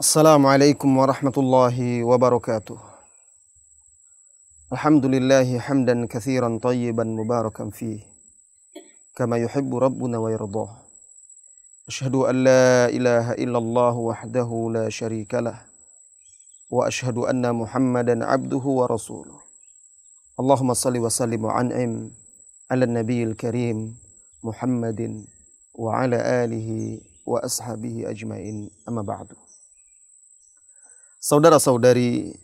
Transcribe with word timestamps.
السلام 0.00 0.46
عليكم 0.46 0.98
ورحمة 0.98 1.32
الله 1.36 2.04
وبركاته. 2.04 2.78
الحمد 4.72 5.04
لله 5.06 5.58
حمدا 5.58 6.06
كثيرا 6.06 6.58
طيبا 6.62 7.04
مباركا 7.04 7.70
فيه 7.70 8.00
كما 9.16 9.36
يحب 9.36 9.76
ربنا 9.76 10.18
ويرضاه. 10.18 10.76
أشهد 11.88 12.14
أن 12.14 12.44
لا 12.44 12.88
إله 12.88 13.32
إلا 13.32 13.58
الله 13.58 13.94
وحده 13.96 14.70
لا 14.72 14.88
شريك 14.88 15.34
له 15.34 15.60
وأشهد 16.70 17.18
أن 17.28 17.54
محمدا 17.54 18.24
عبده 18.24 18.64
ورسوله. 18.64 19.38
اللهم 20.40 20.72
صل 20.74 20.96
وسلم 20.98 21.44
وأنعم 21.44 22.10
على 22.70 22.84
النبي 22.84 23.22
الكريم 23.24 23.96
محمد 24.44 25.24
وعلى 25.74 26.18
آله 26.44 27.00
وأصحابه 27.26 28.10
أجمعين. 28.10 28.70
أما 28.88 29.02
بعد. 29.02 29.41
Saudara-saudari 31.22 32.34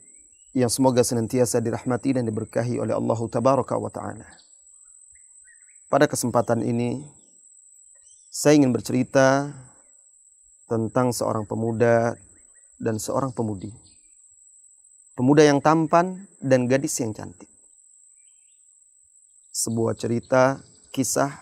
yang 0.54 0.70
semoga 0.70 1.02
senantiasa 1.02 1.58
dirahmati 1.58 2.14
dan 2.14 2.22
diberkahi 2.30 2.78
oleh 2.78 2.94
Allah 2.94 3.18
Tabaraka 3.26 3.74
wa 3.74 3.90
Ta'ala. 3.90 4.22
Pada 5.90 6.06
kesempatan 6.06 6.62
ini, 6.62 7.02
saya 8.30 8.54
ingin 8.54 8.70
bercerita 8.70 9.50
tentang 10.70 11.10
seorang 11.10 11.42
pemuda 11.42 12.14
dan 12.78 13.02
seorang 13.02 13.34
pemudi. 13.34 13.74
Pemuda 15.18 15.42
yang 15.42 15.58
tampan 15.58 16.30
dan 16.38 16.70
gadis 16.70 17.02
yang 17.02 17.10
cantik. 17.10 17.50
Sebuah 19.58 19.98
cerita, 19.98 20.62
kisah 20.94 21.34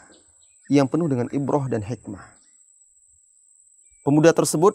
yang 0.73 0.89
penuh 0.89 1.05
dengan 1.05 1.29
ibroh 1.37 1.69
dan 1.69 1.85
hikmah. 1.85 2.33
Pemuda 4.09 4.33
tersebut 4.33 4.73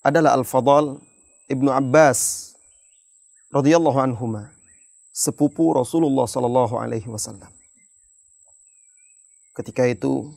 adalah 0.00 0.32
Al-Fadal 0.40 1.04
Ibnu 1.46 1.70
Abbas 1.70 2.52
radhiyallahu 3.54 3.98
anhuma 4.02 4.50
sepupu 5.14 5.70
Rasulullah 5.70 6.26
sallallahu 6.26 6.74
alaihi 6.74 7.06
wasallam. 7.06 7.48
Ketika 9.54 9.86
itu 9.86 10.34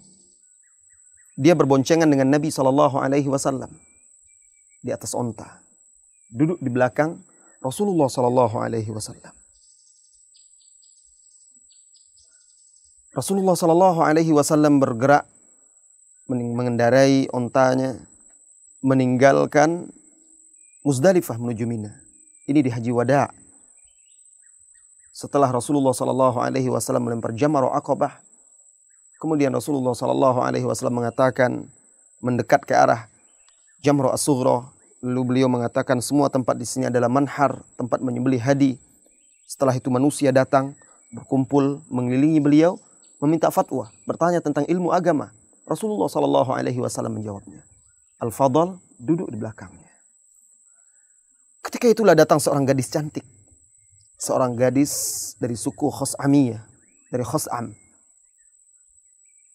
dia 1.39 1.57
berboncengan 1.57 2.07
dengan 2.07 2.29
Nabi 2.29 2.53
sallallahu 2.53 3.01
alaihi 3.01 3.25
wasallam 3.25 3.73
di 4.85 4.93
atas 4.93 5.17
onta. 5.17 5.65
Duduk 6.29 6.61
di 6.61 6.69
belakang 6.69 7.19
Rasulullah 7.59 8.07
sallallahu 8.07 8.55
alaihi 8.61 8.93
wasallam. 8.93 9.33
Rasulullah 13.09 13.57
sallallahu 13.57 13.99
alaihi 14.05 14.31
wasallam 14.31 14.77
bergerak 14.77 15.25
mengendarai 16.29 17.25
ontanya 17.33 17.97
meninggalkan 18.85 19.89
Muzdalifah 20.79 21.35
menuju 21.35 21.67
Mina. 21.67 21.91
Ini 22.47 22.63
di 22.63 22.71
Haji 22.71 22.95
Wada. 22.95 23.27
Setelah 25.11 25.51
Rasulullah 25.51 25.91
Sallallahu 25.91 26.39
Alaihi 26.39 26.71
Wasallam 26.71 27.03
melempar 27.03 27.35
jamar 27.35 27.67
Aqabah, 27.67 28.15
kemudian 29.19 29.51
Rasulullah 29.51 29.91
Sallallahu 29.91 30.39
Alaihi 30.39 30.63
Wasallam 30.63 31.03
mengatakan 31.03 31.67
mendekat 32.23 32.63
ke 32.63 32.71
arah 32.71 33.11
jamro 33.83 34.07
as 34.15 34.23
Lalu 35.03 35.21
beliau 35.27 35.51
mengatakan 35.51 35.99
semua 35.99 36.31
tempat 36.31 36.55
di 36.55 36.63
sini 36.63 36.87
adalah 36.87 37.11
manhar, 37.11 37.59
tempat 37.75 37.99
menyembelih 37.99 38.39
hadi. 38.39 38.79
Setelah 39.51 39.75
itu 39.75 39.91
manusia 39.91 40.31
datang, 40.31 40.79
berkumpul, 41.11 41.83
mengelilingi 41.91 42.39
beliau, 42.39 42.79
meminta 43.19 43.51
fatwa, 43.51 43.91
bertanya 44.07 44.39
tentang 44.39 44.63
ilmu 44.63 44.95
agama. 44.95 45.35
Rasulullah 45.67 46.07
Sallallahu 46.07 46.55
Alaihi 46.55 46.79
Wasallam 46.79 47.19
menjawabnya. 47.19 47.67
Al-Fadl 48.23 48.79
duduk 48.95 49.27
di 49.27 49.35
belakangnya. 49.35 49.88
Ketika 51.69 51.85
itulah 51.85 52.17
datang 52.17 52.41
seorang 52.41 52.65
gadis 52.65 52.89
cantik. 52.89 53.21
Seorang 54.17 54.57
gadis 54.57 54.91
dari 55.37 55.53
suku 55.53 55.93
Khos'amiyah. 55.93 56.65
Dari 57.13 57.21
Khos'am. 57.21 57.77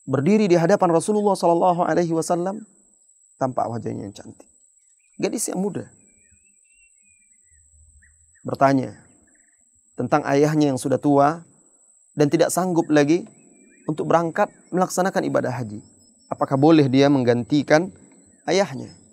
Berdiri 0.06 0.46
di 0.46 0.54
hadapan 0.54 0.94
Rasulullah 0.94 1.34
Sallallahu 1.34 1.82
Alaihi 1.82 2.14
Wasallam. 2.14 2.62
Tampak 3.34 3.66
wajahnya 3.66 4.06
yang 4.06 4.14
cantik. 4.14 4.46
Gadis 5.18 5.50
yang 5.50 5.58
muda. 5.58 5.90
Bertanya 8.46 8.94
tentang 9.98 10.22
ayahnya 10.30 10.70
yang 10.70 10.78
sudah 10.78 11.02
tua 11.02 11.42
dan 12.14 12.30
tidak 12.30 12.54
sanggup 12.54 12.86
lagi 12.94 13.26
untuk 13.90 14.06
berangkat 14.06 14.54
melaksanakan 14.70 15.26
ibadah 15.26 15.50
haji. 15.50 15.82
Apakah 16.30 16.54
boleh 16.54 16.86
dia 16.86 17.10
menggantikan 17.10 17.90
ayahnya? 18.46 19.03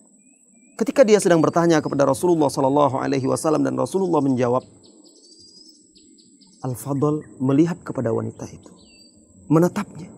Ketika 0.81 1.05
dia 1.05 1.21
sedang 1.21 1.45
bertanya 1.45 1.77
kepada 1.77 2.09
Rasulullah 2.09 2.49
Sallallahu 2.49 2.97
Alaihi 2.97 3.29
Wasallam 3.29 3.61
dan 3.61 3.77
Rasulullah 3.77 4.17
menjawab, 4.17 4.65
Al 6.65 6.73
Fadl 6.73 7.21
melihat 7.37 7.77
kepada 7.85 8.09
wanita 8.09 8.49
itu, 8.49 8.73
menatapnya, 9.45 10.09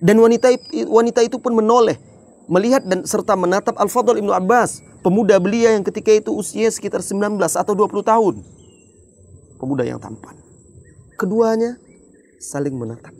dan 0.00 0.16
wanita 0.16 0.48
wanita 0.88 1.20
itu 1.28 1.36
pun 1.36 1.52
menoleh, 1.52 2.00
melihat 2.48 2.88
dan 2.88 3.04
serta 3.04 3.36
menatap 3.36 3.76
Al 3.76 3.92
Fadl 3.92 4.16
ibnu 4.16 4.32
Abbas, 4.32 4.80
pemuda 5.04 5.36
belia 5.36 5.76
yang 5.76 5.84
ketika 5.84 6.08
itu 6.08 6.32
usia 6.32 6.72
sekitar 6.72 7.04
19 7.04 7.36
atau 7.36 7.72
20 7.76 7.92
tahun, 8.00 8.40
pemuda 9.60 9.84
yang 9.84 10.00
tampan. 10.00 10.40
Keduanya 11.20 11.76
saling 12.40 12.80
menatap. 12.80 13.12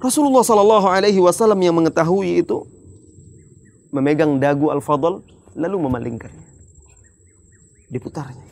Rasulullah 0.00 0.48
Sallallahu 0.48 0.88
Alaihi 0.88 1.20
Wasallam 1.20 1.60
yang 1.60 1.76
mengetahui 1.76 2.40
itu 2.40 2.79
memegang 3.90 4.38
dagu 4.38 4.70
Al-Fadl 4.70 5.22
lalu 5.58 5.76
memalingkannya. 5.86 6.46
Diputarnya. 7.90 8.46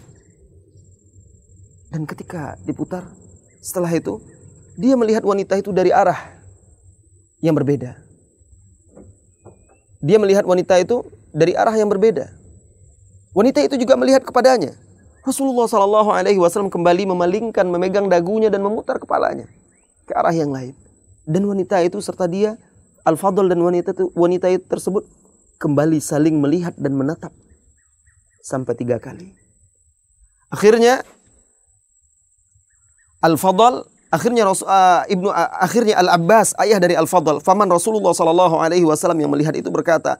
Dan 1.88 2.04
ketika 2.04 2.58
diputar, 2.68 3.06
setelah 3.64 3.88
itu 3.94 4.20
dia 4.76 4.94
melihat 4.98 5.24
wanita 5.24 5.56
itu 5.56 5.72
dari 5.72 5.94
arah 5.94 6.18
yang 7.40 7.56
berbeda. 7.56 7.96
Dia 9.98 10.18
melihat 10.20 10.46
wanita 10.46 10.78
itu 10.78 11.02
dari 11.34 11.54
arah 11.58 11.74
yang 11.74 11.90
berbeda. 11.90 12.30
Wanita 13.34 13.62
itu 13.62 13.74
juga 13.78 13.98
melihat 13.98 14.22
kepadanya. 14.22 14.74
Rasulullah 15.26 15.66
Shallallahu 15.66 16.10
Alaihi 16.14 16.40
Wasallam 16.40 16.70
kembali 16.70 17.10
memalingkan, 17.10 17.66
memegang 17.66 18.06
dagunya 18.06 18.48
dan 18.48 18.62
memutar 18.62 18.96
kepalanya 19.02 19.50
ke 20.06 20.12
arah 20.14 20.32
yang 20.32 20.54
lain. 20.54 20.72
Dan 21.28 21.44
wanita 21.44 21.82
itu 21.84 22.00
serta 22.00 22.24
dia, 22.24 22.56
Al-Fadl 23.04 23.50
dan 23.50 23.60
wanita 23.60 23.92
itu, 23.92 24.08
wanita 24.16 24.48
itu 24.48 24.64
tersebut 24.64 25.04
kembali 25.58 25.98
saling 25.98 26.38
melihat 26.38 26.74
dan 26.78 26.94
menatap 26.94 27.34
sampai 28.42 28.74
tiga 28.78 28.96
kali. 29.02 29.34
Akhirnya 30.48 31.04
Al-Fadl 33.20 33.84
akhirnya 34.08 34.48
Rasul, 34.48 34.64
uh, 34.70 35.04
Ibnu 35.10 35.28
uh, 35.28 35.50
akhirnya 35.60 36.00
Al-Abbas 36.00 36.56
ayah 36.62 36.80
dari 36.80 36.96
Al-Fadl 36.96 37.44
faman 37.44 37.68
Rasulullah 37.68 38.14
sallallahu 38.14 38.56
alaihi 38.62 38.86
wasallam 38.86 39.20
yang 39.20 39.28
melihat 39.28 39.52
itu 39.52 39.68
berkata 39.68 40.16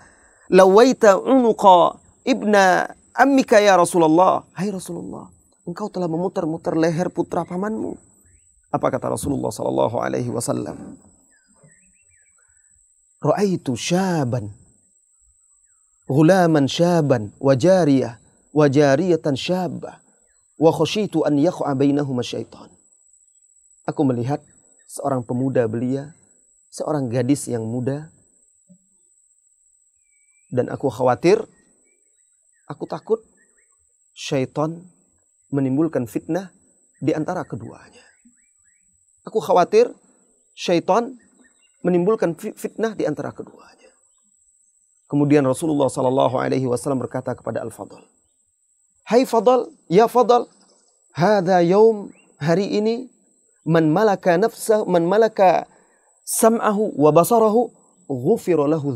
lawaita 0.52 1.16
unuqa 1.16 1.96
ibna 2.26 2.90
ammika 3.16 3.62
ya 3.62 3.78
Rasulullah. 3.78 4.44
Hai 4.52 4.68
Rasulullah 4.68 5.30
engkau 5.68 5.92
telah 5.92 6.08
memutar-mutar 6.08 6.72
leher 6.74 7.12
putra 7.12 7.44
pamanmu. 7.44 7.96
Apa 8.68 8.92
kata 8.92 9.16
Rasulullah 9.16 9.52
sallallahu 9.52 9.96
alaihi 10.00 10.28
wasallam? 10.28 10.96
Ra'aitu 13.20 13.72
syaban 13.76 14.52
ghulaman 16.08 16.64
syaban 16.64 17.36
wa 17.36 17.52
jariyah 17.52 18.16
wa 18.56 18.66
jariyatan 18.66 19.36
syabah 19.36 20.00
wa 20.56 20.70
khasyitu 20.72 21.22
an 21.22 21.36
yaqa 21.36 21.68
bainahuma 21.76 22.24
syaitan. 22.24 22.72
Aku 23.84 24.02
melihat 24.08 24.40
seorang 24.88 25.20
pemuda 25.20 25.68
belia, 25.68 26.16
seorang 26.72 27.12
gadis 27.12 27.46
yang 27.46 27.62
muda 27.64 28.08
dan 30.48 30.72
aku 30.72 30.88
khawatir 30.88 31.44
aku 32.68 32.88
takut 32.88 33.20
syaitan 34.16 34.80
menimbulkan 35.52 36.08
fitnah 36.08 36.52
di 36.98 37.12
antara 37.12 37.44
keduanya. 37.44 38.04
Aku 39.28 39.44
khawatir 39.44 39.92
syaitan 40.56 41.16
menimbulkan 41.84 42.34
fitnah 42.34 42.96
di 42.96 43.04
antara 43.04 43.30
keduanya. 43.32 43.87
Kemudian 45.08 45.40
Rasulullah 45.48 45.88
Sallallahu 45.88 46.36
Alaihi 46.36 46.68
Wasallam 46.68 47.00
berkata 47.00 47.32
kepada 47.32 47.64
Al 47.64 47.72
Fadl, 47.72 47.96
Hai 49.08 49.24
Fadl, 49.24 49.72
ya 49.88 50.04
Fadl, 50.04 50.44
hada 51.16 51.64
yaum 51.64 52.12
hari 52.36 52.68
ini 52.76 53.08
man 53.64 53.88
malaka 53.88 54.36
nafsah, 54.36 54.84
man 54.84 55.08
malaka 55.08 55.64
sam'ahu 56.28 56.92
wa 57.00 57.08
basarahu, 57.08 57.72
ghufira 58.04 58.68
lahu. 58.68 58.92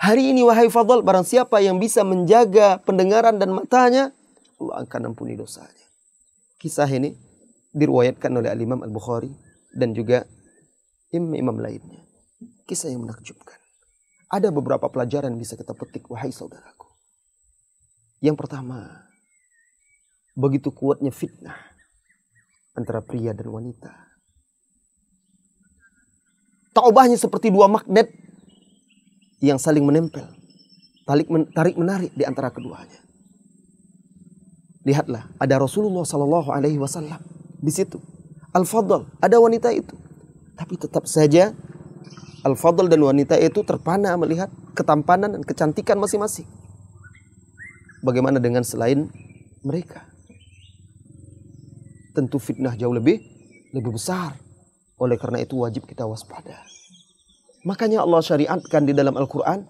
Hari 0.00 0.32
ini 0.32 0.40
wahai 0.48 0.72
Fadl, 0.72 1.04
barang 1.04 1.28
siapa 1.28 1.60
yang 1.60 1.76
bisa 1.76 2.02
menjaga 2.08 2.80
pendengaran 2.80 3.36
dan 3.36 3.52
matanya, 3.52 4.16
Allah 4.56 4.88
akan 4.88 5.12
ampuni 5.12 5.36
dosanya. 5.36 5.86
Kisah 6.56 6.88
ini 6.88 7.12
diriwayatkan 7.76 8.32
oleh 8.32 8.48
Al-Imam 8.48 8.80
Al-Bukhari 8.80 9.30
dan 9.76 9.92
juga 9.92 10.24
imam-imam 11.12 11.60
lainnya. 11.60 12.00
Kisah 12.64 12.88
yang 12.88 13.04
menakjubkan. 13.04 13.61
Ada 14.32 14.48
beberapa 14.48 14.88
pelajaran 14.88 15.36
bisa 15.36 15.60
kita 15.60 15.76
petik, 15.76 16.08
wahai 16.08 16.32
saudaraku. 16.32 16.88
Yang 18.24 18.40
pertama, 18.40 19.04
begitu 20.32 20.72
kuatnya 20.72 21.12
fitnah 21.12 21.58
antara 22.72 23.04
pria 23.04 23.36
dan 23.36 23.52
wanita. 23.52 23.92
Taubahnya 26.72 27.20
seperti 27.20 27.52
dua 27.52 27.68
magnet 27.68 28.08
yang 29.44 29.60
saling 29.60 29.84
menempel, 29.84 30.24
tarik, 31.04 31.28
tarik 31.52 31.76
menarik 31.76 32.16
di 32.16 32.24
antara 32.24 32.48
keduanya. 32.48 33.04
Lihatlah, 34.82 35.28
ada 35.36 35.60
Rasulullah 35.60 36.08
Sallallahu 36.08 36.48
Alaihi 36.48 36.80
Wasallam 36.80 37.20
di 37.60 37.68
situ. 37.68 38.00
Al-Fadl, 38.56 39.04
ada 39.20 39.36
wanita 39.36 39.68
itu. 39.76 39.94
Tapi 40.56 40.80
tetap 40.80 41.04
saja 41.04 41.52
Al-Fadl 42.42 42.90
dan 42.90 42.98
wanita 43.06 43.38
itu 43.38 43.62
terpana 43.62 44.18
melihat 44.18 44.50
ketampanan 44.74 45.38
dan 45.38 45.42
kecantikan 45.46 45.94
masing-masing. 46.02 46.46
Bagaimana 48.02 48.42
dengan 48.42 48.66
selain 48.66 49.06
mereka? 49.62 50.02
Tentu 52.18 52.42
fitnah 52.42 52.74
jauh 52.74 52.90
lebih 52.90 53.22
lebih 53.70 53.94
besar. 53.94 54.34
Oleh 54.98 55.14
karena 55.18 55.42
itu 55.42 55.58
wajib 55.58 55.86
kita 55.86 56.02
waspada. 56.02 56.66
Makanya 57.62 58.02
Allah 58.02 58.22
syariatkan 58.22 58.90
di 58.90 58.94
dalam 58.94 59.14
Al-Quran 59.14 59.62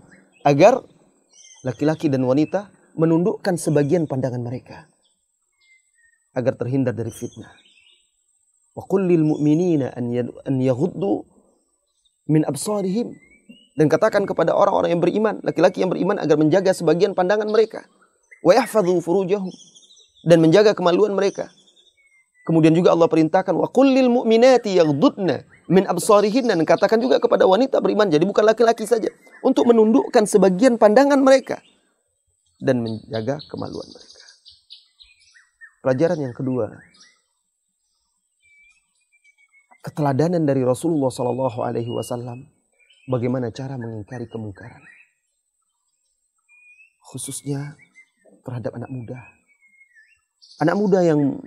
agar 0.48 0.80
laki-laki 1.60 2.08
dan 2.08 2.24
wanita 2.24 2.72
menundukkan 2.96 3.56
sebagian 3.60 4.08
pandangan 4.08 4.40
mereka 4.40 4.88
agar 6.32 6.56
terhindar 6.56 6.96
dari 6.96 7.12
fitnah. 7.12 7.52
Wa 8.72 8.88
qul 8.88 9.04
mu'minina 9.12 9.92
an 9.92 10.56
yaghuddu 10.56 11.31
min 12.28 12.46
absarihim 12.46 13.14
dan 13.74 13.88
katakan 13.88 14.28
kepada 14.28 14.52
orang-orang 14.52 14.92
yang 14.92 15.02
beriman, 15.02 15.40
laki-laki 15.40 15.80
yang 15.80 15.90
beriman 15.90 16.20
agar 16.20 16.36
menjaga 16.36 16.76
sebagian 16.76 17.16
pandangan 17.16 17.48
mereka. 17.48 17.88
Wa 18.44 18.52
yahfadhu 18.58 19.00
furujahum 19.00 19.50
dan 20.28 20.38
menjaga 20.42 20.76
kemaluan 20.76 21.16
mereka. 21.16 21.48
Kemudian 22.42 22.74
juga 22.74 22.90
Allah 22.90 23.06
perintahkan 23.06 23.54
wa 23.54 23.70
kullil 23.70 24.10
mu'minati 24.10 24.74
yaghdudna 24.74 25.46
min 25.70 25.86
absarihin 25.86 26.50
dan 26.50 26.58
katakan 26.66 26.98
juga 26.98 27.22
kepada 27.22 27.46
wanita 27.46 27.78
beriman 27.78 28.10
jadi 28.10 28.26
bukan 28.26 28.42
laki-laki 28.42 28.82
saja 28.82 29.14
untuk 29.46 29.70
menundukkan 29.70 30.26
sebagian 30.26 30.74
pandangan 30.74 31.22
mereka 31.22 31.62
dan 32.58 32.82
menjaga 32.82 33.38
kemaluan 33.46 33.86
mereka. 33.94 34.22
Pelajaran 35.86 36.18
yang 36.18 36.34
kedua, 36.34 36.82
keteladanan 39.82 40.46
dari 40.46 40.62
Rasulullah 40.62 41.10
Sallallahu 41.10 41.58
Alaihi 41.60 41.90
Wasallam 41.90 42.46
bagaimana 43.10 43.50
cara 43.50 43.74
mengingkari 43.74 44.30
kemungkaran, 44.30 44.80
khususnya 47.10 47.74
terhadap 48.46 48.78
anak 48.78 48.90
muda. 48.90 49.18
Anak 50.62 50.78
muda 50.78 51.02
yang 51.02 51.42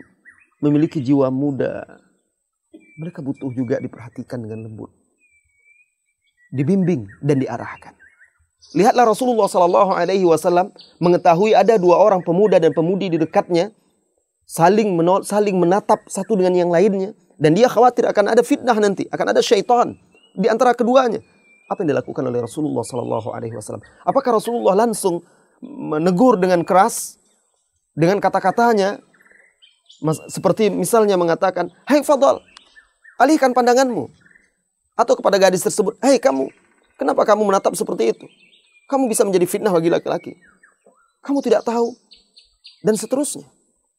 memiliki 0.59 0.99
jiwa 0.99 1.31
muda, 1.31 1.87
mereka 2.99 3.23
butuh 3.23 3.51
juga 3.55 3.79
diperhatikan 3.79 4.43
dengan 4.43 4.67
lembut, 4.67 4.91
dibimbing 6.51 7.07
dan 7.23 7.39
diarahkan. 7.39 7.95
Lihatlah 8.75 9.07
Rasulullah 9.07 9.47
Sallallahu 9.47 9.95
Alaihi 9.95 10.27
Wasallam 10.27 10.75
mengetahui 10.99 11.55
ada 11.55 11.79
dua 11.79 12.01
orang 12.03 12.19
pemuda 12.19 12.59
dan 12.59 12.75
pemudi 12.75 13.07
di 13.07 13.15
dekatnya 13.21 13.71
saling 14.45 14.93
menol, 14.93 15.25
saling 15.25 15.57
menatap 15.57 16.05
satu 16.05 16.37
dengan 16.37 16.53
yang 16.53 16.69
lainnya 16.69 17.17
dan 17.41 17.57
dia 17.57 17.67
khawatir 17.67 18.07
akan 18.07 18.31
ada 18.31 18.41
fitnah 18.45 18.77
nanti, 18.77 19.09
akan 19.11 19.35
ada 19.35 19.41
syaitan 19.41 19.97
di 20.37 20.47
antara 20.47 20.71
keduanya. 20.77 21.19
Apa 21.65 21.81
yang 21.81 21.97
dilakukan 21.97 22.21
oleh 22.29 22.45
Rasulullah 22.45 22.85
Sallallahu 22.85 23.33
Alaihi 23.33 23.57
Wasallam? 23.57 23.81
Apakah 24.05 24.37
Rasulullah 24.37 24.77
langsung 24.77 25.25
menegur 25.65 26.37
dengan 26.37 26.61
keras 26.61 27.17
dengan 27.97 28.21
kata-katanya, 28.21 29.01
seperti 30.29 30.69
misalnya 30.69 31.17
mengatakan, 31.17 31.73
Hai 31.89 32.05
Fadal, 32.05 32.43
alihkan 33.17 33.55
pandanganmu. 33.55 34.11
Atau 34.95 35.17
kepada 35.17 35.41
gadis 35.41 35.65
tersebut, 35.65 35.97
Hei 36.03 36.21
kamu, 36.21 36.51
kenapa 37.01 37.25
kamu 37.25 37.47
menatap 37.49 37.73
seperti 37.73 38.13
itu? 38.13 38.27
Kamu 38.85 39.09
bisa 39.09 39.25
menjadi 39.25 39.49
fitnah 39.49 39.73
bagi 39.73 39.89
laki-laki. 39.89 40.37
Kamu 41.25 41.41
tidak 41.41 41.65
tahu. 41.65 41.97
Dan 42.85 42.93
seterusnya. 42.93 43.49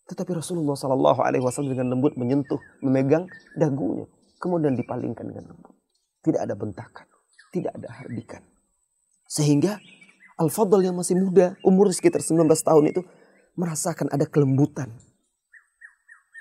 Tetapi 0.06 0.38
Rasulullah 0.38 0.78
Shallallahu 0.78 1.20
Alaihi 1.22 1.42
Wasallam 1.42 1.74
dengan 1.74 1.98
lembut 1.98 2.14
menyentuh, 2.14 2.62
memegang 2.78 3.26
dagunya, 3.58 4.06
kemudian 4.38 4.78
dipalingkan 4.78 5.26
dengan 5.26 5.50
lembut. 5.50 5.74
Tidak 6.22 6.38
ada 6.38 6.54
bentakan, 6.54 7.06
tidak 7.50 7.74
ada 7.74 7.88
hardikan. 7.90 8.42
Sehingga 9.26 9.82
Al-Fadl 10.38 10.84
yang 10.84 10.94
masih 10.94 11.18
muda, 11.18 11.58
umur 11.66 11.90
sekitar 11.90 12.22
19 12.22 12.46
tahun 12.46 12.84
itu, 12.94 13.02
merasakan 13.58 14.06
ada 14.12 14.28
kelembutan 14.28 14.94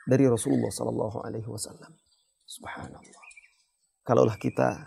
dari 0.05 0.29
Rasulullah 0.29 0.69
Shallallahu 0.69 1.25
Alaihi 1.25 1.49
Wasallam. 1.49 1.89
Subhanallah. 2.45 3.23
Kalaulah 4.05 4.37
kita 4.37 4.85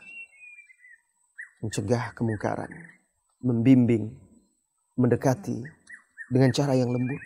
mencegah 1.58 2.14
kemungkaran, 2.14 2.70
membimbing, 3.42 4.14
mendekati 4.94 5.66
dengan 6.30 6.54
cara 6.54 6.78
yang 6.78 6.94
lembut, 6.94 7.18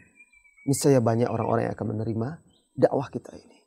niscaya 0.67 1.03
banyak 1.03 1.27
orang-orang 1.27 1.71
yang 1.71 1.75
akan 1.75 1.87
menerima 1.97 2.29
dakwah 2.79 3.09
kita 3.11 3.35
ini. 3.35 3.59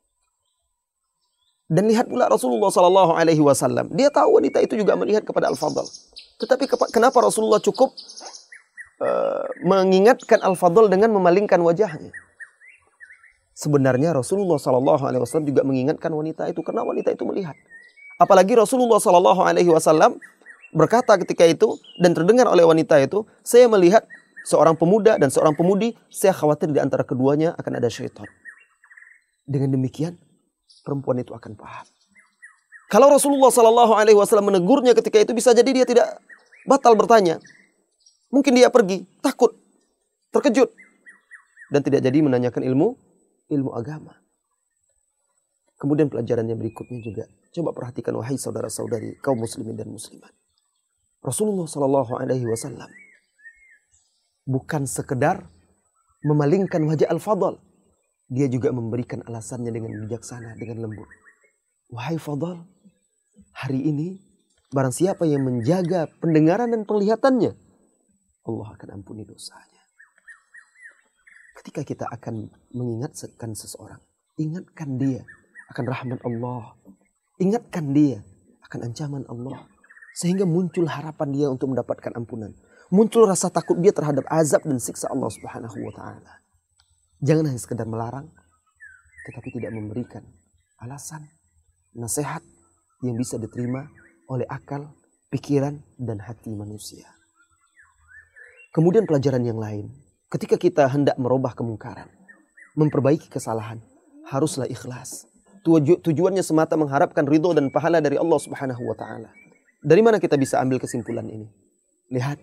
Dan 1.66 1.90
lihat 1.90 2.06
pula 2.06 2.30
Rasulullah 2.30 2.70
Sallallahu 2.70 3.18
Alaihi 3.18 3.42
Wasallam, 3.42 3.90
dia 3.98 4.14
tahu 4.14 4.38
wanita 4.38 4.62
itu 4.62 4.78
juga 4.78 4.94
melihat 4.94 5.26
kepada 5.26 5.50
Al-Fadl. 5.50 5.82
Tetapi 6.38 6.70
kenapa 6.94 7.18
Rasulullah 7.26 7.58
cukup 7.58 7.90
uh, 9.02 9.50
mengingatkan 9.66 10.46
Al-Fadl 10.46 10.94
dengan 10.94 11.10
memalingkan 11.18 11.58
wajahnya? 11.66 12.14
Sebenarnya 13.58 14.14
Rasulullah 14.14 14.62
Sallallahu 14.62 15.10
Alaihi 15.10 15.26
Wasallam 15.26 15.48
juga 15.50 15.66
mengingatkan 15.66 16.14
wanita 16.14 16.46
itu 16.54 16.62
karena 16.62 16.86
wanita 16.86 17.10
itu 17.18 17.26
melihat. 17.26 17.58
Apalagi 18.22 18.54
Rasulullah 18.54 19.02
Sallallahu 19.02 19.42
Alaihi 19.42 19.72
Wasallam 19.74 20.22
berkata 20.76 21.18
ketika 21.18 21.50
itu 21.50 21.82
dan 21.98 22.14
terdengar 22.14 22.46
oleh 22.46 22.62
wanita 22.62 23.00
itu, 23.02 23.26
saya 23.42 23.66
melihat 23.66 24.06
seorang 24.46 24.78
pemuda 24.78 25.18
dan 25.18 25.34
seorang 25.34 25.58
pemudi, 25.58 25.98
saya 26.08 26.32
khawatir 26.32 26.70
di 26.70 26.78
antara 26.78 27.02
keduanya 27.02 27.58
akan 27.58 27.82
ada 27.82 27.90
syaitan. 27.90 28.30
Dengan 29.44 29.74
demikian, 29.74 30.16
perempuan 30.86 31.18
itu 31.18 31.34
akan 31.34 31.58
paham. 31.58 31.86
Kalau 32.86 33.10
Rasulullah 33.10 33.50
Sallallahu 33.50 33.98
Alaihi 33.98 34.14
Wasallam 34.14 34.54
menegurnya 34.54 34.94
ketika 34.94 35.18
itu 35.18 35.34
bisa 35.34 35.52
jadi 35.58 35.66
dia 35.74 35.86
tidak 35.90 36.22
batal 36.70 36.94
bertanya. 36.94 37.42
Mungkin 38.30 38.54
dia 38.54 38.70
pergi 38.70 39.10
takut, 39.26 39.58
terkejut, 40.30 40.70
dan 41.74 41.82
tidak 41.82 42.06
jadi 42.06 42.22
menanyakan 42.22 42.62
ilmu 42.62 42.94
ilmu 43.50 43.74
agama. 43.74 44.14
Kemudian 45.76 46.08
pelajarannya 46.10 46.56
berikutnya 46.56 47.02
juga 47.02 47.26
coba 47.54 47.74
perhatikan 47.74 48.14
wahai 48.18 48.38
saudara-saudari 48.38 49.18
kaum 49.22 49.42
muslimin 49.42 49.76
dan 49.76 49.90
muslimat. 49.90 50.32
Rasulullah 51.26 51.66
Sallallahu 51.66 52.22
Alaihi 52.22 52.46
Wasallam 52.46 53.05
bukan 54.46 54.86
sekedar 54.86 55.50
memalingkan 56.22 56.86
wajah 56.86 57.10
Al-Fadl. 57.10 57.58
Dia 58.26 58.50
juga 58.50 58.74
memberikan 58.74 59.22
alasannya 59.22 59.70
dengan 59.70 59.94
bijaksana, 60.06 60.58
dengan 60.58 60.90
lembut. 60.90 61.06
Wahai 61.94 62.18
Fadl, 62.18 62.66
hari 63.54 63.86
ini 63.86 64.18
barang 64.74 64.94
siapa 64.94 65.30
yang 65.30 65.46
menjaga 65.46 66.10
pendengaran 66.18 66.74
dan 66.74 66.82
penglihatannya, 66.90 67.54
Allah 68.50 68.68
akan 68.74 68.90
ampuni 69.02 69.26
dosanya. 69.26 69.84
Ketika 71.62 71.86
kita 71.86 72.06
akan 72.10 72.50
mengingatkan 72.74 73.54
seseorang, 73.54 74.02
ingatkan 74.42 74.98
dia 74.98 75.22
akan 75.74 75.86
rahmat 75.86 76.20
Allah. 76.26 76.78
Ingatkan 77.42 77.94
dia 77.94 78.22
akan 78.70 78.90
ancaman 78.90 79.24
Allah. 79.30 79.66
Sehingga 80.16 80.48
muncul 80.48 80.88
harapan 80.88 81.30
dia 81.34 81.48
untuk 81.52 81.74
mendapatkan 81.74 82.14
ampunan 82.16 82.56
muncul 82.94 83.26
rasa 83.26 83.50
takut 83.50 83.78
dia 83.82 83.94
terhadap 83.94 84.26
azab 84.30 84.66
dan 84.66 84.78
siksa 84.78 85.10
Allah 85.10 85.30
Subhanahu 85.30 85.78
wa 85.78 85.94
taala. 85.94 86.34
Jangan 87.24 87.50
hanya 87.50 87.62
sekedar 87.62 87.88
melarang 87.88 88.30
tetapi 89.26 89.50
tidak 89.58 89.74
memberikan 89.74 90.22
alasan, 90.78 91.26
nasihat 91.98 92.46
yang 93.02 93.18
bisa 93.18 93.42
diterima 93.42 93.90
oleh 94.30 94.46
akal, 94.46 94.94
pikiran 95.34 95.82
dan 95.98 96.22
hati 96.22 96.54
manusia. 96.54 97.10
Kemudian 98.70 99.10
pelajaran 99.10 99.42
yang 99.42 99.58
lain, 99.58 99.90
ketika 100.30 100.62
kita 100.62 100.86
hendak 100.86 101.18
merubah 101.18 101.58
kemungkaran, 101.58 102.12
memperbaiki 102.78 103.32
kesalahan, 103.32 103.82
haruslah 104.30 104.70
ikhlas. 104.70 105.26
Tuju 105.66 105.98
tujuannya 106.06 106.46
semata 106.46 106.78
mengharapkan 106.78 107.26
ridho 107.26 107.50
dan 107.58 107.74
pahala 107.74 107.98
dari 107.98 108.22
Allah 108.22 108.38
Subhanahu 108.38 108.86
wa 108.86 108.94
taala. 108.94 109.34
Dari 109.82 110.02
mana 110.06 110.22
kita 110.22 110.38
bisa 110.38 110.62
ambil 110.62 110.78
kesimpulan 110.78 111.26
ini? 111.26 111.50
Lihat 112.14 112.38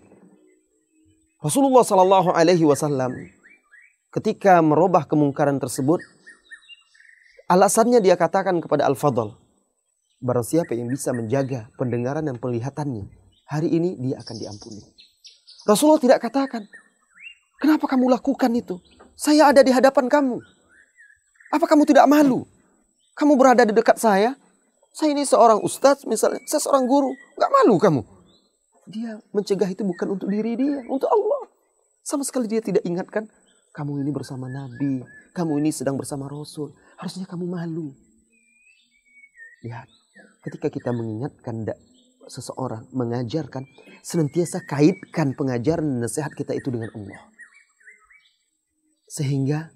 Rasulullah 1.43 1.83
Sallallahu 1.83 2.31
Alaihi 2.31 2.63
Wasallam 2.63 3.11
ketika 4.15 4.63
merubah 4.63 5.03
kemungkaran 5.03 5.59
tersebut, 5.59 5.99
alasannya 7.51 7.99
dia 7.99 8.15
katakan 8.15 8.63
kepada 8.63 8.87
Al 8.87 8.95
Fadl, 8.95 9.35
barang 10.23 10.47
siapa 10.47 10.71
yang 10.71 10.87
bisa 10.87 11.11
menjaga 11.11 11.67
pendengaran 11.75 12.23
dan 12.23 12.39
penglihatannya, 12.39 13.11
hari 13.43 13.75
ini 13.75 13.99
dia 13.99 14.23
akan 14.23 14.35
diampuni. 14.39 14.87
Rasulullah 15.67 15.99
tidak 15.99 16.23
katakan, 16.23 16.63
kenapa 17.59 17.91
kamu 17.91 18.07
lakukan 18.15 18.51
itu? 18.55 18.79
Saya 19.19 19.51
ada 19.51 19.59
di 19.59 19.75
hadapan 19.75 20.07
kamu. 20.07 20.39
Apa 21.51 21.67
kamu 21.67 21.83
tidak 21.83 22.07
malu? 22.07 22.47
Kamu 23.19 23.35
berada 23.35 23.67
di 23.67 23.75
dekat 23.75 23.99
saya. 23.99 24.39
Saya 24.95 25.11
ini 25.11 25.27
seorang 25.27 25.59
ustadz 25.59 26.07
misalnya, 26.07 26.39
saya 26.47 26.63
seorang 26.63 26.87
guru. 26.87 27.11
Gak 27.35 27.51
malu 27.51 27.75
kamu. 27.75 28.12
Dia 28.87 29.19
mencegah 29.31 29.69
itu 29.71 29.83
bukan 29.87 30.19
untuk 30.19 30.27
diri 30.27 30.59
dia, 30.59 30.83
untuk 30.91 31.07
Allah. 31.07 31.47
Sama 32.03 32.27
sekali 32.27 32.51
dia 32.51 32.59
tidak 32.59 32.83
ingatkan, 32.83 33.31
kamu 33.71 34.03
ini 34.03 34.11
bersama 34.11 34.51
Nabi, 34.51 35.01
kamu 35.31 35.63
ini 35.63 35.71
sedang 35.71 35.95
bersama 35.95 36.27
Rasul. 36.27 36.75
Harusnya 36.99 37.23
kamu 37.23 37.47
malu. 37.47 37.95
Lihat, 39.63 39.87
ketika 40.43 40.67
kita 40.67 40.91
mengingatkan 40.91 41.63
seseorang, 42.27 42.91
mengajarkan, 42.91 43.63
senantiasa 44.03 44.67
kaitkan 44.67 45.31
pengajaran 45.33 45.87
dan 45.87 45.99
nasihat 46.03 46.35
kita 46.35 46.51
itu 46.51 46.67
dengan 46.67 46.91
Allah. 46.91 47.23
Sehingga 49.07 49.71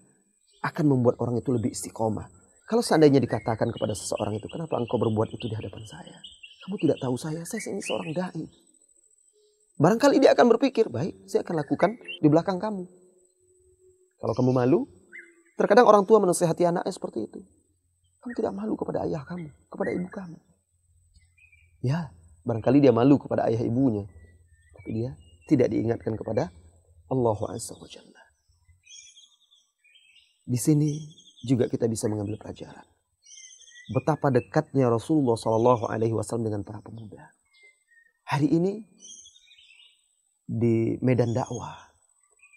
akan 0.68 0.86
membuat 0.92 1.16
orang 1.24 1.40
itu 1.40 1.56
lebih 1.56 1.72
istiqomah. 1.72 2.28
Kalau 2.68 2.84
seandainya 2.84 3.24
dikatakan 3.24 3.72
kepada 3.72 3.96
seseorang 3.96 4.36
itu, 4.36 4.52
kenapa 4.52 4.76
engkau 4.76 5.00
berbuat 5.00 5.32
itu 5.32 5.48
di 5.48 5.56
hadapan 5.56 5.84
saya? 5.88 6.20
Kamu 6.68 6.76
tidak 6.84 7.00
tahu 7.00 7.16
saya, 7.16 7.40
saya 7.48 7.64
ini 7.72 7.80
seorang 7.80 8.12
da'i. 8.12 8.67
Barangkali 9.78 10.18
dia 10.18 10.34
akan 10.34 10.58
berpikir, 10.58 10.90
baik, 10.90 11.30
saya 11.30 11.46
akan 11.46 11.56
lakukan 11.62 11.92
di 12.18 12.28
belakang 12.28 12.58
kamu. 12.58 12.90
Kalau 14.18 14.34
kamu 14.34 14.52
malu, 14.58 14.90
terkadang 15.54 15.86
orang 15.86 16.02
tua 16.02 16.18
menasehati 16.18 16.66
anaknya 16.66 16.90
seperti 16.90 17.30
itu. 17.30 17.40
Kamu 18.18 18.34
tidak 18.34 18.54
malu 18.58 18.74
kepada 18.74 19.06
ayah 19.06 19.22
kamu, 19.22 19.54
kepada 19.70 19.90
ibu 19.94 20.08
kamu. 20.10 20.38
Ya, 21.86 22.10
barangkali 22.42 22.82
dia 22.82 22.90
malu 22.90 23.22
kepada 23.22 23.46
ayah 23.46 23.62
ibunya. 23.62 24.10
Tapi 24.74 24.90
dia 24.98 25.14
tidak 25.46 25.70
diingatkan 25.70 26.18
kepada 26.18 26.50
Allah 27.14 27.40
Azza 27.54 27.78
wa. 27.78 27.88
Di 30.48 30.58
sini 30.58 30.96
juga 31.46 31.70
kita 31.70 31.86
bisa 31.86 32.10
mengambil 32.10 32.42
pelajaran. 32.42 32.88
Betapa 33.94 34.34
dekatnya 34.34 34.90
Rasulullah 34.90 35.38
Shallallahu 35.38 35.88
Alaihi 35.88 36.18
Wasallam 36.18 36.52
dengan 36.52 36.66
para 36.66 36.82
pemuda. 36.84 37.32
Hari 38.28 38.52
ini 38.52 38.84
di 40.48 40.96
medan 41.04 41.36
dakwah 41.36 41.76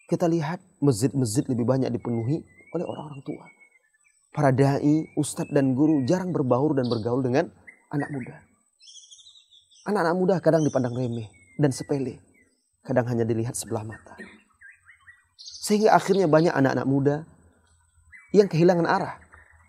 kita 0.07 0.31
lihat 0.31 0.63
masjid-masjid 0.79 1.43
lebih 1.51 1.67
banyak 1.67 1.91
dipenuhi 1.91 2.47
oleh 2.71 2.85
orang-orang 2.87 3.23
tua 3.27 3.45
para 4.31 4.55
dai, 4.55 5.11
ustadz 5.19 5.51
dan 5.51 5.75
guru 5.75 6.07
jarang 6.07 6.31
berbaur 6.31 6.75
dan 6.75 6.87
bergaul 6.87 7.23
dengan 7.23 7.51
anak 7.91 8.09
muda. 8.15 8.35
Anak-anak 9.91 10.17
muda 10.17 10.35
kadang 10.39 10.63
dipandang 10.63 10.95
remeh 10.95 11.29
dan 11.59 11.75
sepele. 11.75 12.23
Kadang 12.87 13.07
hanya 13.11 13.27
dilihat 13.27 13.59
sebelah 13.59 13.85
mata. 13.85 14.17
Sehingga 15.37 15.93
akhirnya 15.93 16.31
banyak 16.31 16.55
anak-anak 16.55 16.87
muda 16.87 17.17
yang 18.33 18.47
kehilangan 18.47 18.87
arah. 18.87 19.15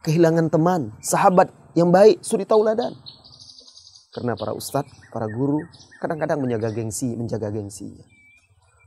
Kehilangan 0.02 0.50
teman, 0.50 0.98
sahabat 1.02 1.54
yang 1.78 1.94
baik, 1.94 2.22
suri 2.26 2.46
tauladan. 2.46 2.94
Karena 4.12 4.36
para 4.36 4.52
ustadz, 4.52 4.92
para 5.12 5.28
guru 5.32 5.64
kadang-kadang 6.04 6.44
menjaga 6.44 6.72
gengsi, 6.76 7.16
menjaga 7.16 7.48
gengsinya. 7.48 8.04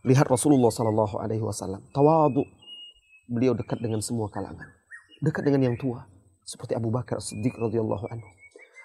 Lihat 0.04 0.28
Rasulullah 0.28 0.69
Sallallahu 0.69 1.16
Alaihi 1.16 1.40
Wasallam, 1.40 1.81
tawadu. 1.97 2.45
Beliau 3.25 3.57
dekat 3.57 3.81
dengan 3.81 4.04
semua 4.04 4.28
kalangan 4.28 4.69
dekat 5.25 5.43
dengan 5.49 5.73
yang 5.73 5.76
tua 5.81 6.04
seperti 6.45 6.76
Abu 6.76 6.93
Bakar 6.93 7.16
Siddiq 7.25 7.57
radhiyallahu 7.57 8.04
anhu. 8.12 8.28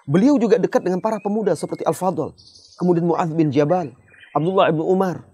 Beliau 0.08 0.40
juga 0.40 0.56
dekat 0.56 0.80
dengan 0.80 1.04
para 1.04 1.20
pemuda 1.20 1.52
seperti 1.52 1.84
Al-Fadl, 1.84 2.32
kemudian 2.80 3.04
Mu'adz 3.04 3.36
bin 3.36 3.52
Jabal, 3.52 3.92
Abdullah 4.32 4.72
bin 4.72 4.80
Umar, 4.80 5.28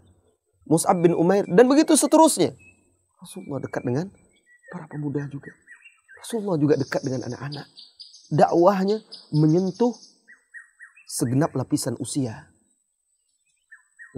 Mus'ab 0.66 0.98
bin 0.98 1.14
Umair 1.14 1.46
dan 1.46 1.70
begitu 1.70 1.94
seterusnya. 1.94 2.52
Rasulullah 3.22 3.62
dekat 3.62 3.86
dengan 3.86 4.10
para 4.74 4.90
pemuda 4.90 5.24
juga. 5.30 5.54
Rasulullah 6.18 6.58
juga 6.58 6.74
dekat 6.74 7.06
dengan 7.06 7.30
anak-anak. 7.30 7.66
Dakwahnya 8.34 8.98
menyentuh 9.30 9.94
segenap 11.06 11.54
lapisan 11.54 11.94
usia. 12.02 12.50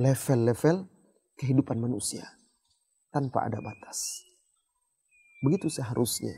Level-level 0.01 0.89
kehidupan 1.37 1.77
manusia 1.77 2.25
tanpa 3.13 3.45
ada 3.45 3.61
batas. 3.61 4.25
Begitu 5.45 5.69
seharusnya 5.69 6.33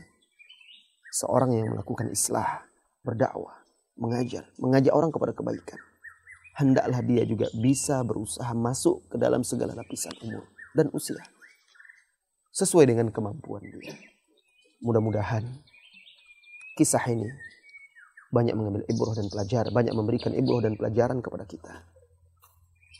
seorang 1.15 1.55
yang 1.55 1.71
melakukan 1.71 2.11
islah, 2.11 2.67
berdakwah, 2.99 3.63
mengajar, 3.95 4.51
mengajak 4.59 4.91
orang 4.91 5.15
kepada 5.15 5.31
kebaikan. 5.31 5.79
Hendaklah 6.51 6.99
dia 6.99 7.23
juga 7.23 7.47
bisa 7.55 8.03
berusaha 8.03 8.51
masuk 8.51 9.07
ke 9.07 9.15
dalam 9.15 9.47
segala 9.47 9.71
lapisan 9.71 10.11
umur 10.19 10.51
dan 10.75 10.91
usia. 10.91 11.23
Sesuai 12.51 12.91
dengan 12.91 13.07
kemampuan 13.07 13.63
dia. 13.63 13.95
Mudah-mudahan 14.83 15.47
kisah 16.75 17.07
ini 17.07 17.31
banyak 18.31 18.55
mengambil 18.55 18.81
ibrah 18.87 19.13
dan 19.13 19.27
pelajaran, 19.27 19.71
banyak 19.75 19.93
memberikan 19.93 20.31
ibrah 20.31 20.63
dan 20.63 20.73
pelajaran 20.79 21.19
kepada 21.19 21.43
kita. 21.45 21.73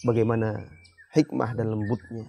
Bagaimana 0.03 0.59
hikmah 1.15 1.55
dan 1.55 1.71
lembutnya 1.71 2.27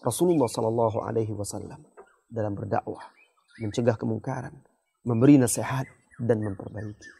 Rasulullah 0.00 0.48
Shallallahu 0.48 1.04
Alaihi 1.04 1.36
Wasallam 1.36 1.84
dalam 2.30 2.56
berdakwah, 2.56 3.04
mencegah 3.60 4.00
kemungkaran, 4.00 4.54
memberi 5.04 5.36
nasihat 5.36 5.84
dan 6.16 6.40
memperbaiki. 6.40 7.10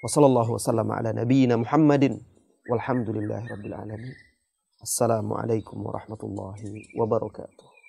Wassallallahu 0.00 0.56
wasallam 0.56 0.88
ala 0.96 1.12
nabiyyina 1.12 1.60
Muhammadin 1.60 2.24
walhamdulillahi 2.64 3.52
rabbil 3.52 3.76
alamin. 3.76 4.16
Assalamualaikum 4.80 5.76
warahmatullahi 5.76 6.88
wabarakatuh. 6.96 7.79